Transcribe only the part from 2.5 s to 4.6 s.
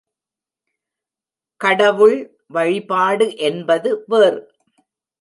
வழிபாடு என்பது வேறு.